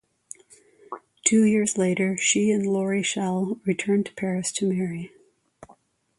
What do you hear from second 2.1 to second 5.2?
she and Laury Schell returned to Paris to marry.